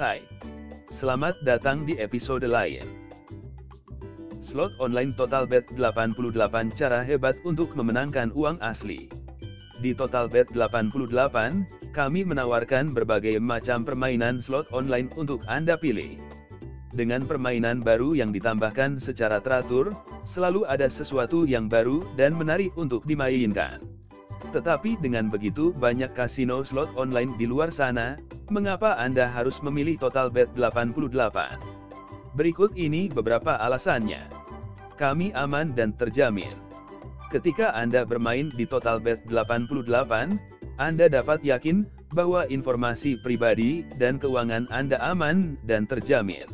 Hai, 0.00 0.24
selamat 0.96 1.44
datang 1.44 1.84
di 1.84 1.92
episode 2.00 2.48
lain. 2.48 2.88
Slot 4.40 4.72
online 4.80 5.12
Totalbet 5.12 5.68
88 5.76 6.72
cara 6.72 7.04
hebat 7.04 7.36
untuk 7.44 7.76
memenangkan 7.76 8.32
uang 8.32 8.56
asli. 8.64 9.12
Di 9.84 9.92
Totalbet 9.92 10.56
88, 10.56 11.92
kami 11.92 12.24
menawarkan 12.24 12.96
berbagai 12.96 13.36
macam 13.44 13.84
permainan 13.84 14.40
slot 14.40 14.72
online 14.72 15.12
untuk 15.20 15.44
Anda 15.52 15.76
pilih. 15.76 16.16
Dengan 16.96 17.28
permainan 17.28 17.84
baru 17.84 18.16
yang 18.16 18.32
ditambahkan 18.32 19.04
secara 19.04 19.36
teratur, 19.44 19.92
selalu 20.24 20.64
ada 20.64 20.88
sesuatu 20.88 21.44
yang 21.44 21.68
baru 21.68 22.00
dan 22.16 22.32
menarik 22.32 22.72
untuk 22.80 23.04
dimainkan. 23.04 23.84
Tetapi 24.56 24.96
dengan 25.04 25.28
begitu 25.28 25.76
banyak 25.76 26.16
kasino 26.16 26.64
slot 26.64 26.88
online 26.96 27.36
di 27.36 27.44
luar 27.44 27.68
sana, 27.68 28.16
mengapa 28.50 28.98
Anda 28.98 29.30
harus 29.30 29.62
memilih 29.62 29.96
Total 29.96 30.28
Bet 30.28 30.50
88? 30.58 31.14
Berikut 32.34 32.74
ini 32.74 33.06
beberapa 33.06 33.56
alasannya. 33.56 34.26
Kami 34.98 35.32
aman 35.32 35.72
dan 35.72 35.96
terjamin. 35.96 36.52
Ketika 37.30 37.72
Anda 37.72 38.02
bermain 38.02 38.50
di 38.52 38.66
Total 38.66 38.98
Bet 38.98 39.22
88, 39.30 40.36
Anda 40.76 41.06
dapat 41.06 41.40
yakin 41.46 41.86
bahwa 42.10 42.44
informasi 42.50 43.22
pribadi 43.22 43.86
dan 43.96 44.18
keuangan 44.18 44.66
Anda 44.74 44.98
aman 44.98 45.54
dan 45.64 45.86
terjamin. 45.86 46.46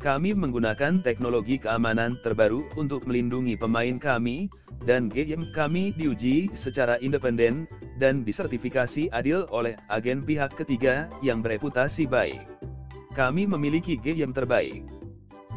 Kami 0.00 0.32
menggunakan 0.32 1.04
teknologi 1.04 1.60
keamanan 1.60 2.18
terbaru 2.24 2.64
untuk 2.74 3.04
melindungi 3.04 3.54
pemain 3.54 4.00
kami, 4.00 4.48
dan 4.88 5.12
game 5.12 5.44
kami 5.52 5.92
diuji 5.92 6.48
secara 6.56 6.96
independen, 7.04 7.68
dan 8.00 8.24
disertifikasi 8.24 9.12
adil 9.12 9.44
oleh 9.52 9.76
agen 9.92 10.24
pihak 10.24 10.56
ketiga 10.56 11.12
yang 11.20 11.44
bereputasi 11.44 12.08
baik. 12.08 12.40
Kami 13.12 13.44
memiliki 13.44 14.00
game 14.00 14.32
terbaik. 14.32 14.88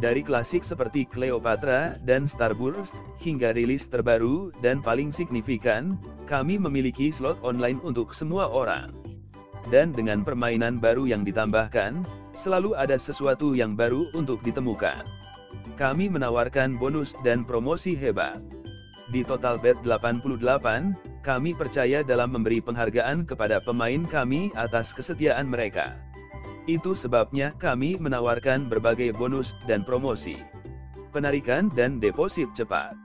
Dari 0.03 0.19
klasik 0.19 0.67
seperti 0.67 1.07
Cleopatra 1.07 1.95
dan 2.03 2.27
Starburst, 2.27 2.91
hingga 3.23 3.55
rilis 3.55 3.87
terbaru 3.87 4.51
dan 4.59 4.83
paling 4.83 5.15
signifikan, 5.15 5.95
kami 6.27 6.59
memiliki 6.59 7.07
slot 7.07 7.39
online 7.39 7.79
untuk 7.87 8.11
semua 8.11 8.51
orang. 8.51 8.91
Dan 9.71 9.95
dengan 9.95 10.27
permainan 10.27 10.83
baru 10.83 11.07
yang 11.07 11.23
ditambahkan, 11.23 12.03
selalu 12.35 12.75
ada 12.75 12.99
sesuatu 12.99 13.55
yang 13.55 13.79
baru 13.79 14.11
untuk 14.11 14.43
ditemukan. 14.43 15.07
Kami 15.79 16.11
menawarkan 16.11 16.75
bonus 16.75 17.15
dan 17.23 17.47
promosi 17.47 17.95
hebat. 17.95 18.43
Di 19.07 19.23
Total 19.23 19.55
Bet 19.55 19.79
88, 19.87 21.12
kami 21.23 21.55
percaya 21.55 22.03
dalam 22.03 22.35
memberi 22.35 22.59
penghargaan 22.59 23.23
kepada 23.23 23.63
pemain 23.63 24.03
kami 24.03 24.51
atas 24.59 24.91
kesetiaan 24.91 25.47
mereka. 25.47 25.95
Itu 26.67 26.95
sebabnya 26.99 27.55
kami 27.55 27.95
menawarkan 27.95 28.67
berbagai 28.67 29.15
bonus 29.15 29.55
dan 29.63 29.87
promosi. 29.87 30.35
Penarikan 31.15 31.71
dan 31.71 32.03
deposit 32.03 32.51
cepat. 32.55 32.95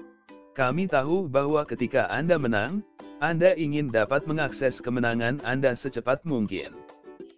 Kami 0.59 0.91
tahu 0.91 1.31
bahwa 1.31 1.63
ketika 1.63 2.11
Anda 2.11 2.35
menang, 2.35 2.83
Anda 3.23 3.55
ingin 3.55 3.95
dapat 3.95 4.27
mengakses 4.27 4.83
kemenangan 4.83 5.39
Anda 5.47 5.79
secepat 5.79 6.27
mungkin. 6.27 6.75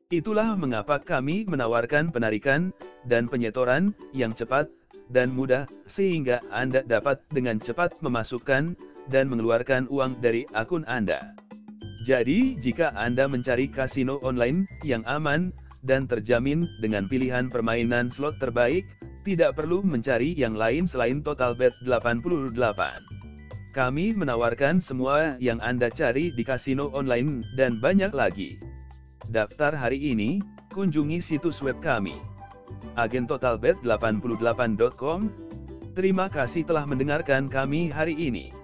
Itulah 0.09 0.56
mengapa 0.56 0.97
kami 0.98 1.44
menawarkan 1.44 2.11
penarikan 2.11 2.72
dan 3.05 3.28
penyetoran 3.28 3.92
yang 4.17 4.33
cepat 4.33 4.72
dan 5.11 5.34
mudah, 5.34 5.66
sehingga 5.91 6.41
Anda 6.55 6.86
dapat 6.86 7.22
dengan 7.34 7.58
cepat 7.58 7.98
memasukkan 8.00 8.78
dan 9.11 9.25
mengeluarkan 9.27 9.91
uang 9.91 10.22
dari 10.22 10.47
akun 10.55 10.86
Anda. 10.86 11.34
Jadi, 12.06 12.56
jika 12.56 12.97
Anda 12.97 13.28
mencari 13.28 13.69
kasino 13.69 14.22
online 14.25 14.64
yang 14.86 15.05
aman 15.05 15.53
dan 15.84 16.08
terjamin 16.08 16.64
dengan 16.81 17.05
pilihan 17.11 17.53
permainan 17.53 18.08
slot 18.08 18.41
terbaik, 18.41 18.88
tidak 19.20 19.53
perlu 19.58 19.84
mencari 19.84 20.33
yang 20.33 20.56
lain 20.56 20.88
selain 20.88 21.20
Total 21.20 21.53
Bet 21.53 21.77
88. 21.84 22.56
Kami 23.70 24.16
menawarkan 24.16 24.82
semua 24.82 25.37
yang 25.38 25.60
Anda 25.62 25.92
cari 25.92 26.32
di 26.34 26.42
kasino 26.42 26.91
online 26.91 27.44
dan 27.54 27.78
banyak 27.78 28.10
lagi. 28.10 28.59
Daftar 29.31 29.77
hari 29.77 30.10
ini, 30.10 30.42
kunjungi 30.75 31.22
situs 31.22 31.62
web 31.62 31.78
kami. 31.78 32.19
agentotalbet88.com. 33.06 35.21
Terima 35.97 36.28
kasih 36.28 36.66
telah 36.69 36.87
mendengarkan 36.87 37.49
kami 37.50 37.91
hari 37.91 38.15
ini. 38.16 38.59